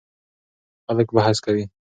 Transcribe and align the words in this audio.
خلک 0.87 1.07
بحث 1.17 1.37
کوي. 1.45 1.63